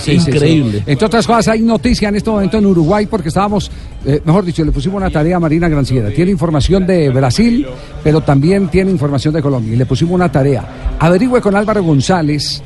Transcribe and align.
Sí, 0.00 0.12
Increíble. 0.14 0.78
sí. 0.78 0.84
Entre 0.86 1.06
otras 1.06 1.26
cosas, 1.26 1.48
hay 1.48 1.62
noticia 1.62 2.08
en 2.08 2.16
este 2.16 2.28
momento 2.28 2.58
en 2.58 2.66
Uruguay 2.66 3.06
porque 3.06 3.28
estábamos, 3.28 3.70
eh, 4.04 4.20
mejor 4.24 4.44
dicho, 4.44 4.64
le 4.64 4.72
pusimos 4.72 4.96
una 4.96 5.10
tarea 5.10 5.36
a 5.36 5.40
Marina 5.40 5.68
Granciera. 5.68 6.10
Tiene 6.10 6.32
información 6.32 6.84
de 6.86 7.08
Brasil, 7.10 7.66
pero 8.02 8.20
también 8.20 8.68
tiene 8.68 8.90
información 8.90 9.32
de 9.32 9.40
Colombia. 9.40 9.74
Y 9.74 9.76
le 9.76 9.86
pusimos 9.86 10.14
una 10.14 10.30
tarea. 10.30 10.96
Averigüe 10.98 11.40
con 11.40 11.54
Álvaro 11.54 11.82
González 11.84 12.62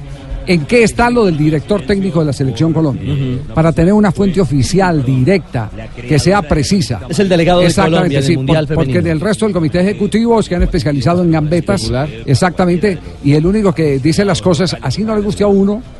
en 0.46 0.64
qué 0.64 0.82
está 0.82 1.10
lo 1.10 1.26
del 1.26 1.36
director 1.36 1.82
técnico 1.82 2.20
de 2.20 2.26
la 2.26 2.32
Selección 2.32 2.72
Colombia. 2.72 3.14
Para 3.54 3.70
tener 3.70 3.92
una 3.92 4.10
fuente 4.10 4.40
oficial, 4.40 5.04
directa, 5.04 5.70
que 6.08 6.18
sea 6.18 6.40
precisa. 6.42 7.00
Es 7.08 7.18
el 7.18 7.28
delegado 7.28 7.60
de 7.60 7.72
Colombia 7.72 8.18
en 8.18 8.24
el 8.24 8.36
Mundial 8.38 8.66
por- 8.66 8.76
porque 8.76 8.98
en 8.98 9.06
el 9.08 9.20
resto 9.20 9.44
del 9.44 9.52
comité 9.52 9.80
ejecutivo 9.80 10.42
se 10.42 10.54
han 10.54 10.62
especializado 10.62 11.22
en 11.22 11.30
gambetas. 11.30 11.92
Exactamente. 12.24 12.98
Y 13.22 13.34
el 13.34 13.44
único 13.46 13.72
que 13.74 13.98
dice 13.98 14.24
las 14.24 14.40
cosas, 14.40 14.74
así 14.80 15.04
no 15.04 15.14
le 15.14 15.20
guste 15.20 15.44
a 15.44 15.48
uno, 15.48 15.82
que 15.82 15.97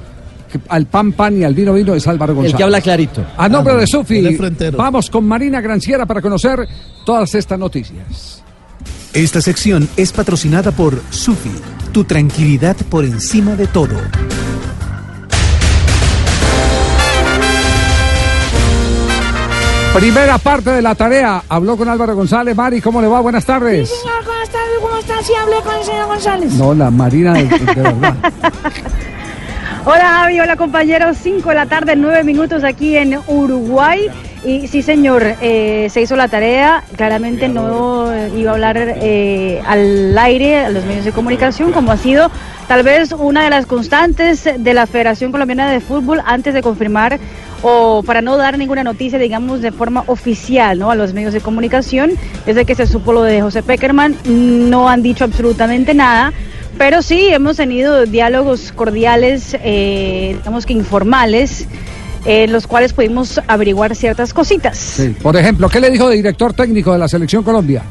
al 0.68 0.86
pan 0.86 1.12
pan 1.12 1.36
y 1.38 1.44
al 1.44 1.54
vino 1.54 1.72
vino 1.72 1.94
es 1.94 2.06
Álvaro 2.06 2.34
González. 2.34 2.52
El 2.52 2.56
que 2.56 2.64
habla 2.64 2.80
clarito. 2.80 3.24
A 3.36 3.48
nombre 3.48 3.74
de 3.74 3.86
Sufi, 3.86 4.36
vamos 4.76 5.10
con 5.10 5.26
Marina 5.26 5.60
Granciera 5.60 6.06
para 6.06 6.20
conocer 6.20 6.66
todas 7.04 7.34
estas 7.34 7.58
noticias. 7.58 8.42
Esta 9.12 9.40
sección 9.40 9.88
es 9.96 10.12
patrocinada 10.12 10.70
por 10.70 11.00
Sufi, 11.10 11.50
tu 11.92 12.04
tranquilidad 12.04 12.76
por 12.90 13.04
encima 13.04 13.56
de 13.56 13.66
todo. 13.66 13.96
Primera 19.94 20.38
parte 20.38 20.70
de 20.70 20.82
la 20.82 20.94
tarea. 20.94 21.42
Habló 21.48 21.76
con 21.76 21.88
Álvaro 21.88 22.14
González. 22.14 22.54
Mari, 22.54 22.80
¿cómo 22.80 23.00
le 23.00 23.08
va? 23.08 23.20
Buenas 23.20 23.44
tardes. 23.44 23.88
Señor, 23.90 24.24
buenas 24.24 24.48
tardes, 24.50 24.78
¿cómo 24.80 24.96
está? 24.98 25.22
Sí, 25.22 25.32
hablé 25.34 25.56
con 25.64 25.74
el 25.74 25.84
señor 25.84 26.06
González. 26.06 26.52
No, 26.52 26.74
la 26.74 26.90
Marina 26.90 27.32
de, 27.34 27.44
de 27.48 27.82
verdad. 27.82 28.14
Hola 29.84 30.08
Javi, 30.20 30.40
hola 30.40 30.56
compañeros, 30.56 31.16
5 31.22 31.48
de 31.48 31.54
la 31.54 31.66
tarde, 31.66 31.94
9 31.96 32.24
minutos 32.24 32.64
aquí 32.64 32.96
en 32.96 33.18
Uruguay. 33.26 34.08
Y 34.44 34.68
sí 34.68 34.82
señor, 34.82 35.22
eh, 35.40 35.88
se 35.90 36.00
hizo 36.00 36.16
la 36.16 36.28
tarea, 36.28 36.84
claramente 36.96 37.48
no 37.48 38.06
iba 38.36 38.50
a 38.50 38.54
hablar 38.54 38.76
eh, 38.78 39.62
al 39.66 40.16
aire, 40.18 40.58
a 40.58 40.70
los 40.70 40.84
medios 40.84 41.04
de 41.04 41.12
comunicación, 41.12 41.72
como 41.72 41.90
ha 41.90 41.96
sido 41.96 42.30
tal 42.68 42.82
vez 42.82 43.12
una 43.12 43.44
de 43.44 43.50
las 43.50 43.66
constantes 43.66 44.44
de 44.44 44.74
la 44.74 44.86
Federación 44.86 45.32
Colombiana 45.32 45.70
de 45.70 45.80
Fútbol 45.80 46.22
antes 46.24 46.54
de 46.54 46.62
confirmar 46.62 47.18
o 47.62 48.02
para 48.04 48.20
no 48.20 48.36
dar 48.36 48.58
ninguna 48.58 48.84
noticia, 48.84 49.18
digamos, 49.18 49.60
de 49.60 49.72
forma 49.72 50.04
oficial 50.06 50.78
¿no? 50.78 50.90
a 50.90 50.94
los 50.94 51.14
medios 51.14 51.32
de 51.32 51.40
comunicación. 51.40 52.12
Desde 52.46 52.64
que 52.64 52.74
se 52.74 52.86
supo 52.86 53.12
lo 53.12 53.22
de 53.22 53.40
José 53.40 53.62
Peckerman, 53.62 54.16
no 54.24 54.88
han 54.88 55.02
dicho 55.02 55.24
absolutamente 55.24 55.94
nada. 55.94 56.32
Pero 56.78 57.02
sí, 57.02 57.26
hemos 57.28 57.56
tenido 57.56 58.06
diálogos 58.06 58.72
cordiales, 58.72 59.56
eh, 59.64 60.34
digamos 60.38 60.64
que 60.64 60.72
informales, 60.72 61.66
en 62.24 62.52
los 62.52 62.68
cuales 62.68 62.92
pudimos 62.92 63.40
averiguar 63.48 63.96
ciertas 63.96 64.32
cositas. 64.32 64.78
Sí. 64.78 65.16
Por 65.20 65.36
ejemplo, 65.36 65.68
¿qué 65.68 65.80
le 65.80 65.90
dijo 65.90 66.08
de 66.08 66.16
director 66.16 66.52
técnico 66.52 66.92
de 66.92 66.98
la 66.98 67.08
Selección 67.08 67.42
Colombia? 67.42 67.82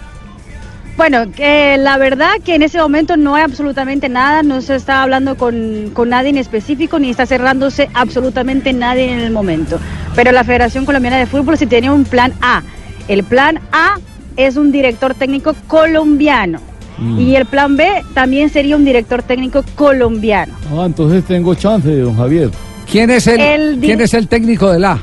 Bueno, 0.95 1.31
que 1.31 1.77
la 1.77 1.97
verdad 1.97 2.31
que 2.43 2.55
en 2.55 2.63
ese 2.63 2.79
momento 2.79 3.17
no 3.17 3.35
hay 3.35 3.43
absolutamente 3.43 4.09
nada, 4.09 4.41
no 4.41 4.61
se 4.61 4.75
está 4.75 5.03
hablando 5.03 5.35
con, 5.37 5.91
con 5.93 6.09
nadie 6.09 6.29
en 6.29 6.37
específico, 6.37 6.97
ni 6.97 7.09
está 7.09 7.25
cerrándose 7.25 7.89
absolutamente 7.93 8.73
nadie 8.73 9.11
en 9.11 9.19
el 9.19 9.31
momento. 9.31 9.79
Pero 10.15 10.31
la 10.31 10.43
Federación 10.43 10.85
Colombiana 10.85 11.17
de 11.17 11.27
Fútbol 11.27 11.57
sí 11.57 11.67
tiene 11.67 11.91
un 11.91 12.05
plan 12.05 12.33
A. 12.41 12.63
El 13.07 13.23
plan 13.23 13.59
A 13.71 13.97
es 14.37 14.55
un 14.55 14.71
director 14.71 15.13
técnico 15.13 15.55
colombiano. 15.67 16.76
Y 16.99 17.35
el 17.35 17.45
plan 17.45 17.77
B 17.77 17.87
también 18.13 18.49
sería 18.49 18.75
un 18.75 18.83
director 18.83 19.21
técnico 19.21 19.63
colombiano. 19.75 20.55
Ah, 20.75 20.83
entonces 20.85 21.23
tengo 21.25 21.53
chance, 21.53 21.95
don 21.95 22.15
Javier. 22.17 22.49
¿Quién 22.91 23.11
es 23.11 23.27
el, 23.27 23.79
¿quién 23.79 24.01
es 24.01 24.13
el 24.13 24.27
técnico 24.27 24.71
del 24.71 24.85
A? 24.85 24.99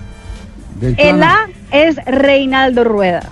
Del 0.80 0.96
plan 0.96 1.16
El 1.16 1.22
A 1.22 1.48
es 1.70 1.96
Reinaldo 2.04 2.84
Rueda. 2.84 3.28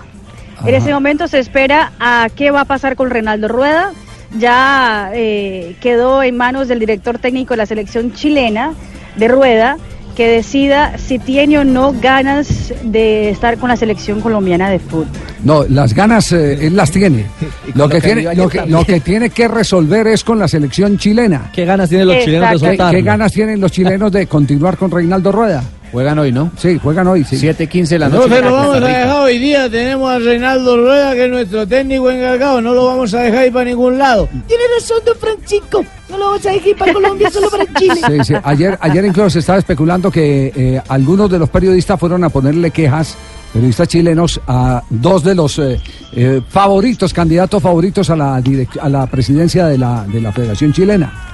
En 0.65 0.75
ese 0.75 0.93
momento 0.93 1.27
se 1.27 1.39
espera 1.39 1.91
a 1.99 2.29
qué 2.33 2.51
va 2.51 2.61
a 2.61 2.65
pasar 2.65 2.95
con 2.95 3.09
Reinaldo 3.09 3.49
Rueda. 3.49 3.91
Ya 4.37 5.11
eh, 5.13 5.75
quedó 5.81 6.23
en 6.23 6.37
manos 6.37 6.67
del 6.67 6.79
director 6.79 7.19
técnico 7.19 7.53
de 7.53 7.57
la 7.57 7.65
selección 7.65 8.13
chilena, 8.13 8.73
de 9.17 9.27
Rueda, 9.27 9.77
que 10.15 10.27
decida 10.27 10.97
si 10.97 11.19
tiene 11.19 11.59
o 11.59 11.63
no 11.63 11.93
ganas 11.93 12.73
de 12.83 13.29
estar 13.29 13.57
con 13.57 13.69
la 13.69 13.75
selección 13.75 14.21
colombiana 14.21 14.69
de 14.69 14.79
fútbol. 14.79 15.07
No, 15.43 15.65
las 15.67 15.93
ganas 15.93 16.31
eh, 16.31 16.67
él 16.67 16.75
las 16.75 16.91
tiene. 16.91 17.25
Lo 17.75 17.89
que, 17.89 17.95
lo 17.95 18.01
que 18.01 18.01
tiene 18.01 18.35
lo, 18.35 18.49
que, 18.49 18.65
lo 18.67 18.85
que 18.85 18.99
tiene 18.99 19.29
que 19.31 19.47
resolver 19.47 20.05
es 20.07 20.23
con 20.23 20.37
la 20.37 20.47
selección 20.47 20.97
chilena. 20.97 21.49
¿Qué 21.53 21.65
ganas 21.65 21.89
tienen 21.89 22.07
los 22.07 22.23
chilenos 22.23 22.49
de 22.49 22.55
Exacto. 22.55 22.69
¿Qué, 22.69 22.77
soltar? 22.77 22.95
qué 22.95 23.01
ganas 23.01 23.31
tienen 23.31 23.59
los 23.59 23.71
chilenos 23.71 24.11
de 24.11 24.27
continuar 24.27 24.77
con 24.77 24.91
Reinaldo 24.91 25.31
Rueda? 25.31 25.63
Juegan 25.93 26.19
hoy, 26.19 26.31
¿no? 26.31 26.51
Sí, 26.57 26.77
juegan 26.81 27.07
hoy, 27.07 27.23
sí. 27.23 27.35
7.15 27.37 27.87
de 27.87 27.99
la 27.99 28.09
No 28.09 28.15
noche. 28.17 28.35
se 28.35 28.41
lo 28.41 28.49
contra 28.49 28.51
vamos 28.51 28.65
a 28.65 28.67
Costa 28.79 28.87
Rica. 28.87 28.99
dejar 28.99 29.21
hoy 29.21 29.37
día. 29.37 29.69
Tenemos 29.69 30.11
a 30.11 30.19
Reinaldo 30.19 30.77
Rueda, 30.77 31.13
que 31.13 31.25
es 31.25 31.31
nuestro 31.31 31.67
técnico 31.67 32.09
encargado. 32.11 32.61
No 32.61 32.73
lo 32.73 32.85
vamos 32.87 33.13
a 33.13 33.19
dejar 33.21 33.45
ir 33.45 33.53
para 33.53 33.65
ningún 33.65 33.97
lado. 33.99 34.27
Tiene 34.47 34.63
razón, 34.75 34.97
don 35.05 35.15
Francisco. 35.17 35.85
No 36.09 36.17
lo 36.17 36.25
vamos 36.25 36.45
a 36.45 36.49
dejar 36.51 36.75
para 36.77 36.93
Colombia, 36.93 37.29
solo 37.29 37.49
para 37.49 37.65
Chile. 37.75 37.95
Sí, 38.07 38.23
sí. 38.25 38.33
Ayer, 38.43 38.77
ayer 38.81 39.05
incluso 39.05 39.29
se 39.29 39.39
estaba 39.39 39.59
especulando 39.59 40.09
que 40.11 40.51
eh, 40.55 40.81
algunos 40.89 41.29
de 41.29 41.37
los 41.39 41.49
periodistas 41.49 41.99
fueron 41.99 42.23
a 42.23 42.29
ponerle 42.29 42.71
quejas, 42.71 43.15
periodistas 43.53 43.87
chilenos, 43.87 44.41
a 44.47 44.81
dos 44.89 45.23
de 45.23 45.35
los 45.35 45.59
eh, 45.59 45.79
eh, 46.13 46.41
favoritos, 46.49 47.13
candidatos 47.13 47.61
favoritos 47.61 48.09
a 48.09 48.15
la, 48.15 48.41
a 48.81 48.89
la 48.89 49.05
presidencia 49.07 49.67
de 49.67 49.77
la, 49.77 50.05
de 50.07 50.19
la 50.21 50.31
Federación 50.31 50.73
Chilena, 50.73 51.32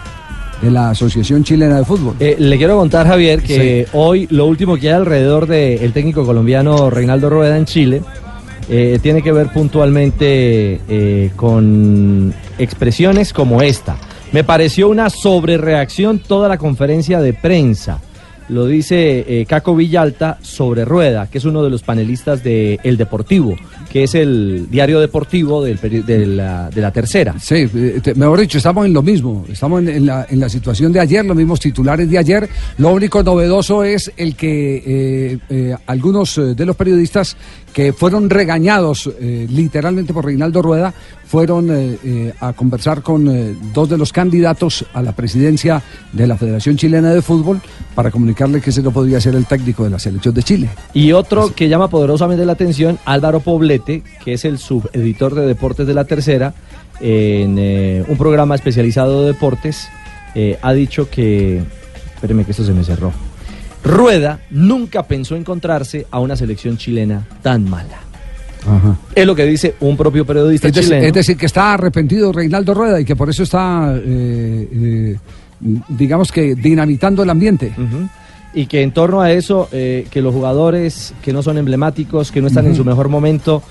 de 0.61 0.71
la 0.71 0.89
Asociación 0.91 1.43
Chilena 1.43 1.77
de 1.77 1.85
Fútbol. 1.85 2.15
Eh, 2.19 2.35
le 2.39 2.57
quiero 2.57 2.77
contar, 2.77 3.07
Javier, 3.07 3.41
que 3.41 3.87
hoy 3.93 4.27
lo 4.29 4.45
último 4.45 4.77
que 4.77 4.89
hay 4.89 4.95
alrededor 4.95 5.47
del 5.47 5.93
técnico 5.93 6.25
colombiano 6.25 6.89
Reinaldo 6.89 7.29
Rueda 7.29 7.57
en 7.57 7.65
Chile 7.65 8.01
eh, 8.69 8.99
tiene 9.01 9.21
que 9.23 9.31
ver 9.31 9.47
puntualmente 9.47 10.79
eh, 10.87 11.31
con 11.35 12.33
expresiones 12.57 13.33
como 13.33 13.61
esta. 13.61 13.97
Me 14.31 14.43
pareció 14.43 14.89
una 14.89 15.09
sobrereacción 15.09 16.19
toda 16.19 16.47
la 16.47 16.57
conferencia 16.57 17.19
de 17.19 17.33
prensa. 17.33 17.99
Lo 18.49 18.65
dice 18.65 19.25
eh, 19.27 19.45
Caco 19.45 19.75
Villalta 19.75 20.39
sobre 20.41 20.83
Rueda, 20.85 21.27
que 21.27 21.37
es 21.37 21.45
uno 21.45 21.63
de 21.63 21.69
los 21.69 21.83
panelistas 21.83 22.43
de 22.43 22.79
El 22.83 22.97
Deportivo, 22.97 23.55
que 23.91 24.03
es 24.03 24.15
el 24.15 24.67
diario 24.69 24.99
deportivo 24.99 25.63
del 25.63 25.79
de, 25.79 26.25
la, 26.25 26.69
de 26.69 26.81
la 26.81 26.91
tercera. 26.91 27.35
Sí, 27.39 27.69
eh, 27.73 28.01
mejor 28.15 28.39
dicho, 28.39 28.57
estamos 28.57 28.85
en 28.85 28.93
lo 28.93 29.01
mismo. 29.01 29.45
Estamos 29.49 29.83
en, 29.83 30.05
la, 30.05 30.25
en 30.29 30.39
la 30.39 30.49
situación 30.49 30.91
de 30.91 30.99
ayer, 30.99 31.23
los 31.25 31.37
mismos 31.37 31.59
titulares 31.59 32.09
de 32.09 32.17
ayer. 32.17 32.49
Lo 32.77 32.89
único 32.89 33.23
novedoso 33.23 33.83
es 33.83 34.11
el 34.17 34.35
que 34.35 35.39
eh, 35.49 35.75
algunos 35.85 36.35
de 36.35 36.65
los 36.65 36.75
periodistas 36.75 37.37
que 37.73 37.93
fueron 37.93 38.29
regañados 38.29 39.09
eh, 39.19 39.47
literalmente 39.49 40.13
por 40.13 40.25
Reinaldo 40.25 40.61
Rueda 40.61 40.93
fueron 41.25 41.69
eh, 41.69 41.97
eh, 42.03 42.33
a 42.39 42.53
conversar 42.53 43.03
con 43.03 43.73
dos 43.73 43.89
de 43.89 43.97
los 43.97 44.11
candidatos 44.11 44.85
a 44.93 45.01
la 45.01 45.11
presidencia 45.11 45.81
de 46.11 46.25
la 46.25 46.37
Federación 46.37 46.75
Chilena 46.75 47.13
de 47.13 47.21
Fútbol 47.21 47.61
para 47.93 48.09
comunicarle 48.09 48.61
que 48.61 48.71
ese 48.71 48.81
no 48.81 48.91
podría 48.91 49.21
ser 49.21 49.35
el 49.35 49.45
técnico 49.45 49.83
de 49.83 49.91
la 49.91 49.99
selección 49.99 50.33
de 50.33 50.43
Chile. 50.43 50.69
Y 50.93 51.11
otro 51.11 51.53
que 51.53 51.69
llama 51.69 51.87
poderosamente 51.87 52.45
la 52.45 52.53
atención, 52.53 52.97
Álvaro 53.05 53.41
Poblete, 53.41 54.03
que 54.23 54.33
es 54.33 54.45
el 54.45 54.57
subeditor 54.57 55.35
de 55.35 55.45
deportes 55.45 55.85
de 55.85 55.93
la 55.93 56.05
tercera, 56.05 56.55
en 56.99 57.57
un 58.07 58.17
programa 58.17 58.55
especializado 58.55 59.21
de 59.21 59.27
deportes, 59.33 59.87
ha 60.61 60.73
dicho 60.73 61.09
que, 61.09 61.61
espéreme 62.15 62.43
que 62.43 62.51
esto 62.51 62.65
se 62.65 62.73
me 62.73 62.83
cerró, 62.83 63.13
Rueda 63.89 64.39
nunca 64.51 65.03
pensó 65.03 65.35
encontrarse 65.35 66.05
a 66.11 66.19
una 66.19 66.35
selección 66.35 66.77
chilena 66.77 67.25
tan 67.41 67.69
mala. 67.69 67.99
Es 69.15 69.25
lo 69.25 69.35
que 69.35 69.45
dice 69.45 69.75
un 69.79 69.95
propio 69.95 70.25
periodista 70.25 70.67
Es 70.67 70.73
decir, 70.73 70.89
chileno. 70.89 71.07
es 71.07 71.13
decir, 71.13 71.37
que 71.37 71.45
está 71.45 71.73
arrepentido 71.73 72.31
Reinaldo 72.31 72.73
Rueda 72.73 72.99
y 72.99 73.05
que 73.05 73.15
por 73.15 73.29
eso 73.29 73.43
está, 73.43 73.95
eh, 73.95 74.67
eh, 74.71 75.17
digamos 75.87 76.31
que, 76.31 76.55
dinamitando 76.55 77.23
el 77.23 77.29
ambiente. 77.29 77.73
Y 78.53 78.65
que 78.65 78.81
en 78.81 78.91
torno 78.91 79.21
a 79.21 79.31
eso, 79.31 79.69
eh, 79.71 80.07
que 80.09 80.21
los 80.21 80.33
jugadores 80.33 81.13
que 81.21 81.31
no 81.31 81.41
son 81.41 81.57
emblemáticos, 81.57 82.31
que 82.31 82.41
no 82.41 82.47
están 82.47 82.65
en 82.65 82.75
su 82.75 82.83
mejor 82.83 83.07
momento, 83.07 83.63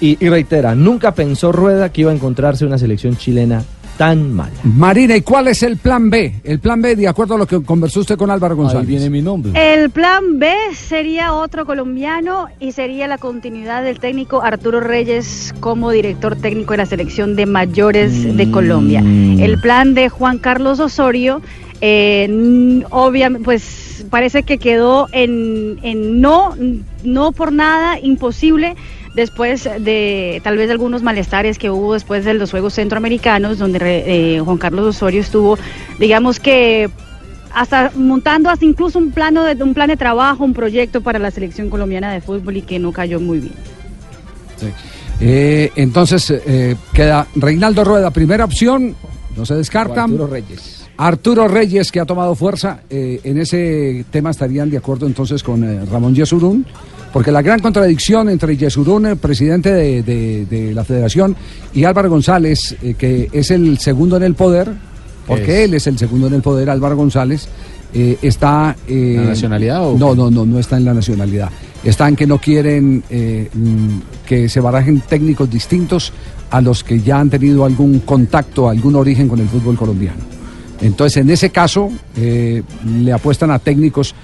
y, 0.00 0.22
y 0.24 0.28
reitera, 0.28 0.74
nunca 0.74 1.14
pensó 1.14 1.52
Rueda 1.52 1.90
que 1.90 2.02
iba 2.02 2.10
a 2.10 2.14
encontrarse 2.14 2.66
una 2.66 2.78
selección 2.78 3.16
chilena 3.16 3.64
tan 3.96 4.32
mala. 4.34 4.52
Marina, 4.64 5.16
¿y 5.16 5.22
cuál 5.22 5.48
es 5.48 5.62
el 5.62 5.76
plan 5.78 6.10
B? 6.10 6.40
El 6.44 6.58
plan 6.58 6.80
B, 6.82 6.96
de 6.96 7.08
acuerdo 7.08 7.34
a 7.34 7.38
lo 7.38 7.46
que 7.46 7.62
conversó 7.62 8.00
usted 8.00 8.16
con 8.16 8.30
Álvaro 8.30 8.56
González. 8.56 8.86
viene 8.86 9.10
mi 9.10 9.22
nombre. 9.22 9.52
El 9.54 9.90
plan 9.90 10.38
B 10.38 10.54
sería 10.74 11.32
otro 11.32 11.66
colombiano 11.66 12.48
y 12.60 12.72
sería 12.72 13.08
la 13.08 13.18
continuidad 13.18 13.82
del 13.82 13.98
técnico 13.98 14.42
Arturo 14.42 14.80
Reyes 14.80 15.54
como 15.60 15.90
director 15.90 16.36
técnico 16.36 16.72
de 16.72 16.78
la 16.78 16.86
selección 16.86 17.36
de 17.36 17.46
mayores 17.46 18.36
de 18.36 18.50
Colombia. 18.50 19.00
El 19.00 19.58
plan 19.60 19.94
de 19.94 20.08
Juan 20.08 20.38
Carlos 20.38 20.80
Osorio, 20.80 21.40
eh, 21.80 22.82
obviamente, 22.90 23.44
pues 23.44 24.04
parece 24.10 24.42
que 24.42 24.58
quedó 24.58 25.08
en, 25.12 25.78
en 25.82 26.20
no, 26.20 26.54
no 27.04 27.32
por 27.32 27.52
nada 27.52 27.98
imposible 27.98 28.76
después 29.16 29.64
de 29.64 30.40
tal 30.44 30.56
vez 30.56 30.70
algunos 30.70 31.02
malestares 31.02 31.58
que 31.58 31.70
hubo 31.70 31.94
después 31.94 32.24
de 32.24 32.34
los 32.34 32.50
Juegos 32.50 32.74
Centroamericanos, 32.74 33.58
donde 33.58 33.78
eh, 33.82 34.40
Juan 34.40 34.58
Carlos 34.58 34.94
Osorio 34.94 35.20
estuvo, 35.20 35.58
digamos 35.98 36.38
que 36.38 36.88
hasta 37.52 37.90
montando 37.96 38.50
hasta 38.50 38.66
incluso 38.66 38.98
un 38.98 39.10
plano 39.10 39.42
de 39.42 39.60
un 39.64 39.72
plan 39.72 39.88
de 39.88 39.96
trabajo, 39.96 40.44
un 40.44 40.52
proyecto 40.52 41.00
para 41.00 41.18
la 41.18 41.30
selección 41.30 41.70
colombiana 41.70 42.12
de 42.12 42.20
fútbol 42.20 42.58
y 42.58 42.62
que 42.62 42.78
no 42.78 42.92
cayó 42.92 43.18
muy 43.18 43.40
bien. 43.40 43.54
Eh, 45.18 45.72
entonces 45.76 46.30
eh, 46.30 46.76
queda 46.92 47.26
Reinaldo 47.34 47.82
Rueda, 47.82 48.10
primera 48.10 48.44
opción, 48.44 48.94
no 49.34 49.46
se 49.46 49.54
descarta. 49.54 50.04
Arturo 50.04 50.26
Reyes. 50.26 50.86
Arturo 50.98 51.48
Reyes, 51.48 51.92
que 51.92 52.00
ha 52.00 52.06
tomado 52.06 52.34
fuerza, 52.34 52.80
eh, 52.88 53.20
en 53.22 53.38
ese 53.38 54.04
tema 54.10 54.30
estarían 54.30 54.70
de 54.70 54.78
acuerdo 54.78 55.06
entonces 55.06 55.42
con 55.42 55.62
eh, 55.62 55.84
Ramón 55.84 56.14
Yesurún, 56.14 56.64
porque 57.16 57.32
la 57.32 57.40
gran 57.40 57.60
contradicción 57.60 58.28
entre 58.28 58.58
Yesurún, 58.58 59.06
el 59.06 59.16
presidente 59.16 59.72
de, 59.72 60.02
de- 60.02 60.44
de 60.44 60.74
la 60.74 60.84
federación, 60.84 61.34
y 61.72 61.84
Álvaro 61.84 62.10
González, 62.10 62.76
eh, 62.82 62.92
que 62.92 63.30
es 63.32 63.50
el 63.50 63.78
segundo 63.78 64.18
en 64.18 64.22
el 64.22 64.34
poder, 64.34 64.70
porque 65.26 65.64
él 65.64 65.72
es 65.72 65.86
el 65.86 65.96
segundo 65.96 66.26
en 66.26 66.34
el 66.34 66.42
poder, 66.42 66.68
Álvaro 66.68 66.94
González, 66.94 67.48
eh, 67.94 68.18
está... 68.20 68.76
eh, 68.86 69.14
¿La 69.16 69.30
nacionalidad 69.30 69.88
o 69.88 69.96
No, 69.96 70.14
no, 70.14 70.30
no, 70.30 70.44
no 70.44 70.58
está 70.58 70.76
en 70.76 70.84
la 70.84 70.92
nacionalidad. 70.92 71.48
Está 71.82 72.06
en 72.06 72.16
que 72.16 72.26
no 72.26 72.36
quieren 72.38 73.02
eh, 73.08 73.48
mm, 73.54 73.98
que 74.26 74.50
se 74.50 74.60
barajen 74.60 75.00
técnicos 75.00 75.48
distintos 75.50 76.12
a 76.50 76.60
los 76.60 76.84
que 76.84 77.00
ya 77.00 77.18
han 77.18 77.30
tenido 77.30 77.64
algún 77.64 78.00
contacto, 78.00 78.68
algún 78.68 78.94
origen 78.94 79.26
con 79.26 79.40
el 79.40 79.48
fútbol 79.48 79.76
colombiano. 79.78 80.20
Entonces, 80.82 81.16
en 81.16 81.30
ese 81.30 81.48
caso, 81.48 81.88
eh, 82.14 82.62
le 82.84 83.10
apuestan 83.12 83.50
a 83.52 83.58
técnicos 83.58 84.14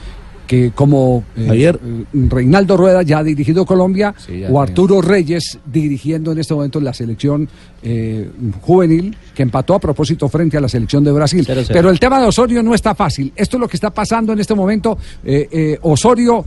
que 0.47 0.71
como 0.73 1.25
eh, 1.37 1.47
Javier. 1.47 1.81
eh, 1.83 2.05
Reinaldo 2.29 2.77
Rueda 2.77 3.03
ya 3.03 3.19
ha 3.19 3.25
dirigido 3.25 3.65
Colombia 3.65 4.15
Sí, 4.19 4.43
o. 4.51 4.61
Arturo 4.61 5.01
Reyes 5.01 5.59
dirigiendo 5.65 6.33
en 6.33 6.39
este 6.39 6.53
momento 6.55 6.81
la 6.81 6.93
selección 6.93 7.49
eh, 7.83 8.29
juvenil 8.61 9.17
que 9.35 9.43
empató 9.43 9.75
a 9.75 9.79
propósito 9.79 10.29
frente 10.29 10.57
a 10.57 10.61
la 10.61 10.69
selección 10.69 11.05
de 11.05 11.13
Brasil. 11.13 11.45
Cero, 11.47 11.63
cero. 11.65 11.75
Pero 11.77 11.91
el 11.91 11.99
tema 11.99 12.21
de 12.21 12.27
Osorio 12.27 12.63
no 12.63 12.75
está 12.75 12.95
fácil. 12.95 13.33
Esto 13.35 13.57
es 13.57 13.61
lo 13.61 13.69
que 13.69 13.77
está 13.77 13.91
pasando 13.91 14.33
en 14.33 14.41
este 14.41 14.55
momento. 14.55 14.99
Eh, 15.25 15.79
Osorio 15.83 16.45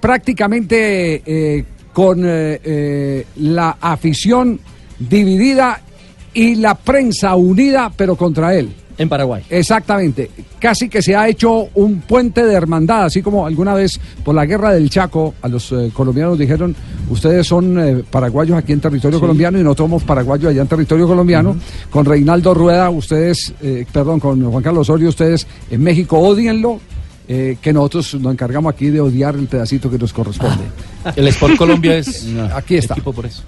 prácticamente 0.00 1.64
con 1.92 2.22
la 2.24 3.76
afición 3.80 4.60
dividida 4.98 5.80
y 6.34 6.54
la 6.56 6.74
prensa 6.74 7.34
unida, 7.36 7.90
pero 7.96 8.16
contra 8.16 8.54
él. 8.54 8.70
En 8.98 9.08
Paraguay. 9.08 9.44
Exactamente. 9.48 10.28
Casi 10.58 10.88
que 10.88 11.00
se 11.02 11.14
ha 11.14 11.28
hecho 11.28 11.68
un 11.76 12.00
puente 12.00 12.44
de 12.44 12.52
hermandad, 12.52 13.04
así 13.04 13.22
como 13.22 13.46
alguna 13.46 13.72
vez 13.74 14.00
por 14.24 14.34
la 14.34 14.44
guerra 14.44 14.72
del 14.72 14.90
Chaco 14.90 15.34
a 15.40 15.46
los 15.48 15.70
eh, 15.70 15.90
colombianos 15.94 16.36
dijeron, 16.36 16.74
ustedes 17.08 17.46
son 17.46 17.78
eh, 17.78 18.02
paraguayos 18.10 18.58
aquí 18.58 18.72
en 18.72 18.80
territorio 18.80 19.20
colombiano 19.20 19.58
y 19.58 19.62
nosotros 19.62 19.84
somos 19.88 20.02
paraguayos 20.02 20.50
allá 20.50 20.62
en 20.62 20.68
territorio 20.68 21.06
colombiano. 21.06 21.56
Con 21.90 22.04
Reinaldo 22.04 22.54
Rueda, 22.54 22.90
ustedes, 22.90 23.54
eh, 23.62 23.86
perdón, 23.92 24.18
con 24.18 24.50
Juan 24.50 24.62
Carlos 24.64 24.88
Osorio, 24.88 25.10
ustedes 25.10 25.46
en 25.70 25.80
México 25.82 26.18
odienlo. 26.18 26.80
eh, 27.30 27.58
que 27.60 27.72
nosotros 27.74 28.14
nos 28.14 28.32
encargamos 28.32 28.72
aquí 28.72 28.88
de 28.88 29.00
odiar 29.02 29.34
el 29.36 29.46
pedacito 29.48 29.90
que 29.90 29.98
nos 29.98 30.12
corresponde. 30.14 30.64
El 31.14 31.28
Sport 31.28 31.56
Colombia 31.56 31.98
es 31.98 32.26
Aquí 32.54 32.76
está. 32.76 32.94
equipo 32.94 33.12
por 33.12 33.26
eso. 33.26 33.42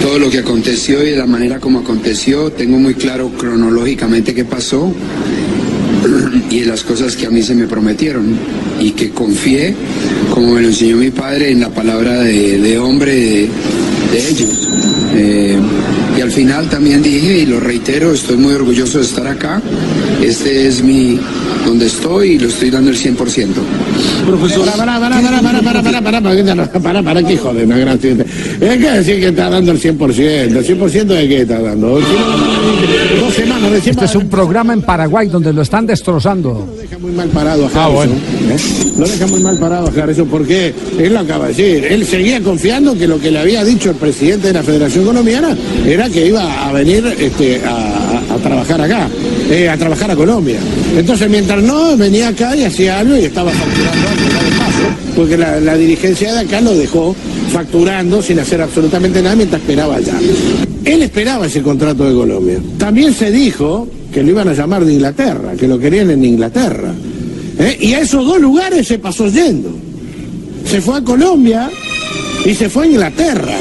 Todo 0.00 0.18
lo 0.18 0.30
que 0.30 0.38
aconteció 0.38 1.06
y 1.06 1.14
la 1.14 1.26
manera 1.26 1.60
como 1.60 1.80
aconteció, 1.80 2.52
tengo 2.52 2.78
muy 2.78 2.94
claro 2.94 3.30
cronológicamente 3.30 4.34
qué 4.34 4.44
pasó 4.44 4.92
y 6.50 6.64
las 6.64 6.84
cosas 6.84 7.16
que 7.16 7.26
a 7.26 7.30
mí 7.30 7.42
se 7.42 7.54
me 7.54 7.66
prometieron 7.66 8.36
y 8.80 8.90
que 8.92 9.10
confié, 9.10 9.74
como 10.32 10.54
me 10.54 10.62
lo 10.62 10.68
enseñó 10.68 10.96
mi 10.96 11.10
padre, 11.10 11.50
en 11.50 11.60
la 11.60 11.70
palabra 11.70 12.20
de, 12.20 12.78
hombre 12.78 13.14
de, 13.14 13.48
de 14.12 14.28
ellos. 14.28 14.68
Eh, 15.14 15.58
y 16.16 16.20
al 16.20 16.30
final 16.30 16.68
también 16.68 17.02
dije, 17.02 17.38
y 17.38 17.46
lo 17.46 17.60
reitero, 17.60 18.12
estoy 18.12 18.36
muy 18.36 18.54
orgulloso 18.54 18.98
de 18.98 19.04
estar 19.04 19.26
acá. 19.26 19.60
Este 20.24 20.68
es 20.68 20.82
mi, 20.82 21.18
donde 21.66 21.86
estoy 21.86 22.30
y 22.32 22.38
lo 22.38 22.48
estoy 22.48 22.70
dando 22.70 22.90
el 22.90 22.96
100%. 22.96 23.16
Profesor. 24.26 24.64
Para, 24.70 24.98
para, 24.98 24.98
para, 24.98 25.20
para, 25.20 25.40
para, 25.40 25.62
para, 25.62 25.82
para, 25.82 26.02
para, 26.02 26.22
para, 26.22 26.80
para, 26.82 27.02
para, 27.02 27.22
que 27.22 27.36
joder, 27.36 27.68
no, 27.68 27.76
gracias. 27.76 28.18
Es 28.60 28.78
que 28.78 28.90
decir 28.90 29.20
que 29.20 29.28
está 29.28 29.50
dando 29.50 29.72
el 29.72 29.80
100%. 29.80 30.18
¿El 30.18 30.54
100% 30.66 31.04
de 31.04 31.28
qué 31.28 31.40
está 31.42 31.60
dando? 31.60 32.00
Dos 33.20 33.34
semanas 33.34 33.70
recién 33.70 33.92
Este 33.94 34.04
es 34.06 34.14
un 34.14 34.28
programa 34.28 34.72
en 34.72 34.82
Paraguay 34.82 35.28
donde 35.28 35.52
lo 35.52 35.62
están 35.62 35.86
destrozando. 35.86 36.66
Lo 36.74 36.76
deja 36.80 36.98
muy 36.98 37.12
mal 37.12 37.28
parado 37.28 37.66
a 37.66 37.70
Ah, 37.74 37.84
Harrison. 37.86 37.94
bueno. 37.94 38.14
¿eh? 38.54 38.92
Lo 38.98 39.06
deja 39.06 39.26
muy 39.26 39.40
mal 39.40 39.58
parado 39.58 39.88
a 39.94 40.02
Harrison 40.02 40.28
porque 40.28 40.72
él 40.98 41.12
lo 41.12 41.20
acaba 41.20 41.48
de 41.48 41.54
decir. 41.54 41.84
Él 41.84 42.06
seguía 42.06 42.40
confiando 42.40 42.96
que 42.96 43.06
lo 43.06 43.18
que 43.20 43.30
le 43.30 43.38
había 43.40 43.62
dicho 43.64 43.90
el 43.90 43.96
presidente 43.96 44.48
de 44.48 44.54
la 44.54 44.62
Federación 44.62 45.04
Colombiana 45.04 45.56
era 45.86 46.08
que 46.08 46.26
iba 46.28 46.66
a 46.66 46.72
venir 46.72 47.04
este, 47.18 47.60
a, 47.64 47.70
a- 48.30 48.34
a 48.34 48.38
trabajar 48.38 48.80
acá, 48.80 49.08
eh, 49.50 49.68
a 49.68 49.76
trabajar 49.76 50.10
a 50.10 50.16
Colombia. 50.16 50.58
Entonces, 50.96 51.28
mientras 51.28 51.62
no, 51.62 51.96
venía 51.96 52.28
acá 52.28 52.56
y 52.56 52.64
hacía 52.64 53.00
algo 53.00 53.16
y 53.16 53.24
estaba 53.24 53.50
facturando 53.50 54.08
algo 54.08 54.24
porque 55.14 55.36
la, 55.36 55.60
la 55.60 55.76
dirigencia 55.76 56.32
de 56.32 56.40
acá 56.40 56.60
lo 56.60 56.74
dejó 56.74 57.14
facturando 57.52 58.20
sin 58.20 58.38
hacer 58.38 58.60
absolutamente 58.60 59.22
nada 59.22 59.36
mientras 59.36 59.60
esperaba 59.60 59.96
allá. 59.96 60.14
Él 60.84 61.02
esperaba 61.02 61.46
ese 61.46 61.62
contrato 61.62 62.08
de 62.08 62.14
Colombia. 62.14 62.58
También 62.78 63.14
se 63.14 63.30
dijo 63.30 63.88
que 64.12 64.22
lo 64.22 64.30
iban 64.30 64.48
a 64.48 64.52
llamar 64.52 64.84
de 64.84 64.92
Inglaterra, 64.92 65.52
que 65.58 65.68
lo 65.68 65.78
querían 65.78 66.10
en 66.10 66.24
Inglaterra. 66.24 66.92
¿eh? 67.58 67.78
Y 67.80 67.94
a 67.94 68.00
esos 68.00 68.26
dos 68.26 68.40
lugares 68.40 68.86
se 68.86 68.98
pasó 68.98 69.28
yendo. 69.28 69.70
Se 70.68 70.80
fue 70.80 70.98
a 70.98 71.02
Colombia 71.02 71.70
y 72.44 72.54
se 72.54 72.68
fue 72.68 72.84
a 72.84 72.86
Inglaterra. 72.88 73.56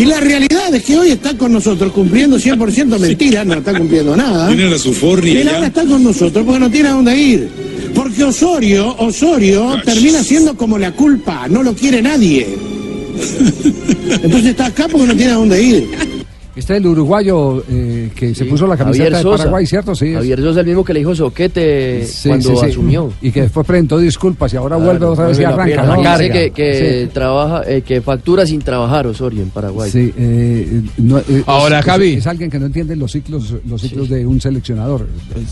Y 0.00 0.04
la 0.04 0.20
realidad 0.20 0.74
es 0.74 0.82
que 0.84 0.96
hoy 0.96 1.10
está 1.10 1.36
con 1.36 1.52
nosotros 1.52 1.92
cumpliendo 1.92 2.38
100% 2.38 2.98
mentiras, 2.98 3.46
no 3.46 3.54
está 3.54 3.76
cumpliendo 3.76 4.16
nada. 4.16 4.48
Tiene 4.48 4.70
la 4.70 4.78
Suforni 4.78 5.30
Él 5.30 5.48
allá. 5.48 5.56
ahora 5.56 5.66
está 5.68 5.84
con 5.86 6.02
nosotros 6.02 6.44
porque 6.44 6.60
no 6.60 6.70
tiene 6.70 6.88
a 6.88 6.92
dónde 6.92 7.16
ir. 7.18 7.48
Porque 7.94 8.24
Osorio, 8.24 8.94
Osorio 8.98 9.80
termina 9.84 10.22
siendo 10.22 10.56
como 10.56 10.78
la 10.78 10.92
culpa, 10.92 11.48
no 11.48 11.62
lo 11.62 11.74
quiere 11.74 12.02
nadie. 12.02 12.46
Entonces 14.22 14.50
está 14.50 14.66
acá 14.66 14.86
porque 14.90 15.06
no 15.06 15.16
tiene 15.16 15.32
a 15.32 15.36
dónde 15.36 15.62
ir. 15.62 16.15
Este 16.56 16.72
es 16.72 16.80
el 16.80 16.86
uruguayo 16.86 17.62
eh, 17.70 18.10
que 18.16 18.34
se 18.34 18.44
Sí, 18.44 18.50
puso 18.50 18.66
la 18.66 18.78
camiseta 18.78 19.04
Javier 19.04 19.16
de 19.18 19.22
Sosa. 19.22 19.36
Paraguay, 19.44 19.66
¿cierto? 19.66 19.94
Sí. 19.94 20.06
es- 20.06 20.14
Javier 20.14 20.40
Sosa, 20.40 20.60
el 20.60 20.66
mismo 20.66 20.84
que 20.84 20.94
le 20.94 21.00
dijo 21.00 21.14
Soquete 21.14 22.06
Sí, 22.06 22.28
cuando 22.30 22.48
sí, 22.48 22.56
sí. 22.58 22.66
asumió. 22.66 23.12
Y 23.20 23.30
que 23.30 23.42
después 23.42 23.66
presentó 23.66 23.98
disculpas 23.98 24.54
y 24.54 24.56
ahora 24.56 24.76
vuelve 24.76 24.96
Claro, 24.98 25.12
otra 25.12 25.26
vez 25.26 25.38
y 25.38 25.44
vuelve 25.44 25.74
arranca. 25.74 25.82
¿no? 26.12 26.18
Dice 26.18 26.30
que, 26.32 26.50
que 26.52 27.02
Sí. 27.04 27.10
trabaja, 27.12 27.62
eh, 27.70 27.82
que 27.82 28.00
factura 28.00 28.46
sin 28.46 28.60
trabajar 28.62 29.06
Osorio 29.06 29.42
en 29.42 29.50
Paraguay. 29.50 29.90
Sí, 29.90 30.14
eh, 30.16 30.82
no, 30.96 31.18
eh, 31.18 31.42
Ahora, 31.46 31.80
es, 31.80 31.84
Javi. 31.84 32.12
Es, 32.14 32.18
es 32.20 32.26
alguien 32.26 32.50
que 32.50 32.58
no 32.58 32.66
entiende 32.66 32.96
los 32.96 33.12
ciclos, 33.12 33.52
los 33.68 33.80
ciclos 33.82 34.08
de 34.08 34.24
un 34.24 34.40
seleccionador. 34.40 35.06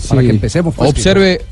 Para 0.09 0.21
Sí. 0.23 0.27
que 0.27 0.33
empecemos. 0.33 0.75
pues, 0.75 0.89
Observe, 0.91 1.43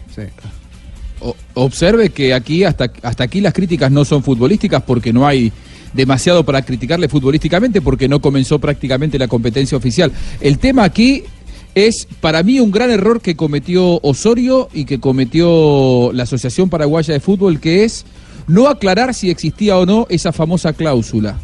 o- 1.21 1.37
observe 1.55 2.09
que 2.09 2.35
aquí 2.35 2.65
hasta, 2.65 2.91
hasta 3.03 3.25
aquí 3.25 3.41
las 3.41 3.53
críticas 3.53 3.93
no 3.93 4.05
son 4.05 4.23
futbolísticas 4.23 4.83
porque 4.83 5.13
no 5.13 5.27
hay 5.27 5.53
demasiado 5.93 6.45
para 6.45 6.63
criticarle 6.63 7.09
futbolísticamente 7.09 7.81
porque 7.81 8.09
no 8.09 8.21
comenzó 8.21 8.59
prácticamente 8.59 9.19
la 9.19 9.29
competencia 9.29 9.77
oficial. 9.77 10.13
El 10.41 10.59
tema 10.59 10.85
aquí 10.85 11.25
es 11.75 12.07
para 12.21 12.43
mí 12.43 12.61
un 12.61 12.71
gran 12.71 12.91
error 12.91 13.21
que 13.21 13.37
cometió 13.37 13.99
Osorio 14.03 14.69
y 14.73 14.85
que 14.85 15.01
cometió 15.01 16.13
la 16.13 16.25
Asociación 16.25 16.69
Paraguaya 16.69 17.15
de 17.15 17.21
Fútbol 17.21 17.61
que 17.61 17.85
es 17.85 18.05
no 18.47 18.69
aclarar 18.69 19.15
si 19.15 19.31
existía 19.31 19.79
o 19.79 19.87
no 19.87 20.07
esa 20.09 20.33
famosa 20.33 20.73
cláusula. 20.73 21.39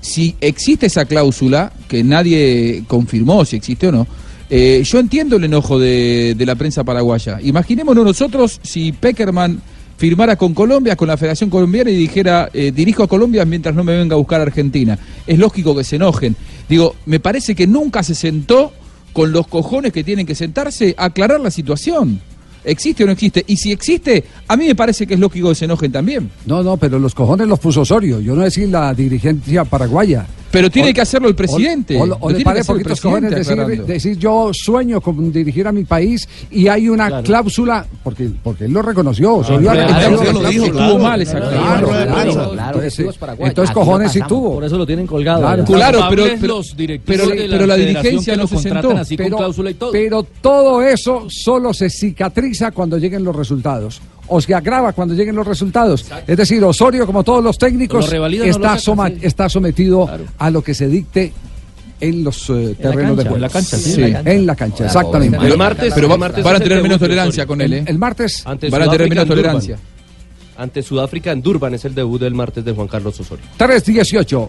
Si 0.00 0.36
existe 0.40 0.86
esa 0.86 1.04
cláusula, 1.04 1.72
que 1.88 2.04
nadie 2.04 2.84
confirmó 2.86 3.44
si 3.44 3.56
existe 3.56 3.88
o 3.88 3.92
no, 3.92 4.06
eh, 4.48 4.82
yo 4.84 5.00
entiendo 5.00 5.36
el 5.36 5.44
enojo 5.44 5.78
de, 5.78 6.34
de 6.36 6.46
la 6.46 6.54
prensa 6.54 6.84
paraguaya. 6.84 7.40
Imaginémonos 7.42 8.04
nosotros 8.04 8.60
si 8.62 8.92
Peckerman 8.92 9.60
firmara 9.96 10.36
con 10.36 10.54
Colombia, 10.54 10.96
con 10.96 11.08
la 11.08 11.16
Federación 11.16 11.50
Colombiana 11.50 11.90
y 11.90 11.96
dijera, 11.96 12.50
eh, 12.52 12.72
dirijo 12.72 13.02
a 13.02 13.08
Colombia 13.08 13.44
mientras 13.44 13.74
no 13.74 13.84
me 13.84 13.96
venga 13.96 14.14
a 14.14 14.18
buscar 14.18 14.40
a 14.40 14.44
Argentina. 14.44 14.98
Es 15.26 15.38
lógico 15.38 15.74
que 15.76 15.84
se 15.84 15.96
enojen. 15.96 16.36
Digo, 16.68 16.96
me 17.06 17.20
parece 17.20 17.54
que 17.54 17.66
nunca 17.66 18.02
se 18.02 18.14
sentó 18.14 18.72
con 19.12 19.32
los 19.32 19.46
cojones 19.46 19.92
que 19.92 20.04
tienen 20.04 20.26
que 20.26 20.34
sentarse 20.34 20.94
a 20.98 21.06
aclarar 21.06 21.40
la 21.40 21.50
situación. 21.50 22.20
¿Existe 22.64 23.04
o 23.04 23.06
no 23.06 23.12
existe? 23.12 23.44
Y 23.46 23.56
si 23.56 23.70
existe, 23.70 24.24
a 24.48 24.56
mí 24.56 24.66
me 24.66 24.74
parece 24.74 25.06
que 25.06 25.14
es 25.14 25.20
lógico 25.20 25.50
que 25.50 25.54
se 25.54 25.66
enojen 25.66 25.92
también. 25.92 26.30
No, 26.46 26.62
no, 26.62 26.76
pero 26.76 26.98
los 26.98 27.14
cojones 27.14 27.46
los 27.46 27.60
puso 27.60 27.82
Osorio. 27.82 28.20
Yo 28.20 28.34
no 28.34 28.42
decir 28.42 28.68
la 28.68 28.92
dirigencia 28.92 29.64
paraguaya. 29.64 30.26
Pero 30.56 30.70
tiene 30.70 30.94
que 30.94 31.00
hacerlo 31.02 31.28
el 31.28 31.34
presidente. 31.34 31.98
O, 31.98 32.04
o- 32.04 32.16
o 32.20 32.30
le 32.30 32.36
tiene 32.36 32.54
que 32.54 32.64
poquitos 32.64 33.86
decir, 33.86 34.16
yo 34.16 34.50
sueño 34.54 35.00
con 35.02 35.30
dirigir 35.30 35.66
a 35.66 35.72
mi 35.72 35.84
país 35.84 36.26
y 36.50 36.66
hay 36.68 36.88
una 36.88 37.20
cláusula, 37.22 37.84
porque, 38.02 38.30
porque 38.42 38.64
él 38.64 38.72
lo 38.72 38.80
reconoció. 38.80 39.42
Estuvo 39.42 40.98
mal 40.98 41.20
esa 41.22 41.38
Claro, 41.38 41.88
cláusula. 41.88 42.06
claro, 42.06 42.32
Claro, 42.32 42.50
claro. 42.52 42.80
claro, 43.20 43.36
Entonces, 43.46 43.74
cojones 43.74 44.12
sí 44.12 44.20
tuvo. 44.26 44.54
Por 44.54 44.64
eso 44.64 44.78
lo 44.78 44.86
tienen 44.86 45.06
colgado. 45.06 45.40
Claro. 45.66 46.06
pero, 46.08 46.24
pero, 46.40 46.56
los 46.56 46.76
directivos 46.76 47.20
pero, 47.28 47.28
de 47.42 47.48
la 47.48 47.56
pero 47.56 47.66
la 47.66 47.74
federación 47.74 48.02
dirigencia 48.02 48.36
no 48.36 48.46
se 48.46 48.58
sentó. 48.58 48.90
así 48.92 49.16
con 49.16 49.28
cláusula 49.28 49.70
y 49.70 49.74
todo. 49.74 49.92
pero 49.92 50.22
todo 50.40 50.82
eso 50.82 51.26
solo 51.28 51.74
se 51.74 51.90
cicatriza 51.90 52.70
cuando 52.70 52.96
lleguen 52.98 53.24
los 53.24 53.36
resultados. 53.36 54.00
O 54.28 54.40
se 54.40 54.54
agrava 54.54 54.92
cuando 54.92 55.14
lleguen 55.14 55.36
los 55.36 55.46
resultados. 55.46 56.04
Es 56.26 56.36
decir, 56.36 56.62
Osorio, 56.64 57.06
como 57.06 57.22
todos 57.22 57.42
los 57.44 57.56
técnicos, 57.58 58.04
Lo 58.06 58.10
revalida, 58.10 58.44
no 58.46 58.50
lo 58.50 58.56
está, 58.56 58.78
soma- 58.78 59.08
sí. 59.08 59.18
está 59.22 59.48
sometido 59.48 60.06
Claro. 60.06 60.24
a 60.38 60.50
lo 60.50 60.62
que 60.62 60.74
se 60.74 60.88
dicte 60.88 61.32
en 62.00 62.24
los 62.24 62.50
eh, 62.50 62.76
terrenos 62.80 63.16
de 63.16 63.22
juego. 63.22 63.36
en 63.36 63.42
la 63.42 63.48
cancha, 63.48 63.76
sí, 63.76 63.94
en 63.94 64.00
la 64.02 64.12
cancha. 64.18 64.32
En 64.32 64.46
la 64.46 64.56
cancha, 64.56 64.84
exactamente. 64.86 65.38
Pero, 65.40 65.52
El 65.52 65.58
martes- 65.58 65.92
pero 65.94 66.06
el 66.08 66.12
va- 66.12 66.16
martes 66.18 66.44
van 66.44 66.56
a 66.56 66.60
tener 66.60 66.82
menos 66.82 66.98
tolerancia 66.98 67.44
Osorio. 67.44 67.46
con 67.48 67.60
él, 67.62 67.72
¿eh? 67.72 67.84
El 67.86 67.98
martes, 67.98 68.42
Van 68.44 68.56
a 68.82 68.90
tener 68.90 69.08
menos 69.08 69.26
tolerancia. 69.26 69.78
Ante 70.58 70.82
Sudáfrica 70.82 71.32
en 71.32 71.42
Durban 71.42 71.74
es 71.74 71.84
el 71.84 71.94
debut 71.94 72.18
del 72.20 72.32
martes 72.34 72.64
de 72.64 72.72
Juan 72.72 72.88
Carlos 72.88 73.20
Osorio. 73.20 73.44
3-18. 73.58 74.48